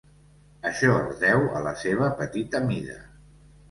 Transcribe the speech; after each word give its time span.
Això 0.69 0.95
es 1.11 1.21
deu 1.25 1.47
a 1.59 1.63
la 1.69 1.77
seva 1.85 2.11
petita 2.25 2.67
mida. 2.75 3.03